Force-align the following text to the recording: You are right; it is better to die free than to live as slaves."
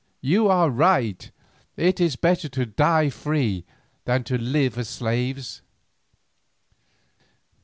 You 0.21 0.47
are 0.47 0.71
right; 0.71 1.29
it 1.77 2.01
is 2.01 2.15
better 2.15 2.49
to 2.49 2.65
die 2.65 3.11
free 3.11 3.65
than 4.05 4.23
to 4.23 4.35
live 4.35 4.75
as 4.79 4.89
slaves." 4.89 5.61